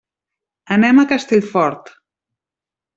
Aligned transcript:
Anem 0.77 1.03
a 1.03 1.07
Castellfort. 1.13 1.95